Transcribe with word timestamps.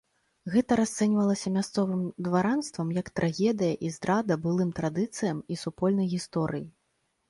Гэта 0.53 0.77
расцэньвалася 0.79 1.47
мясцовым 1.57 2.01
дваранствам 2.29 2.87
як 3.01 3.13
трагедыя 3.21 3.73
і 3.85 3.95
здрада 4.01 4.43
былым 4.49 4.77
традыцыям 4.83 5.49
і 5.55 5.63
супольнай 5.67 6.15
гісторыі. 6.21 6.71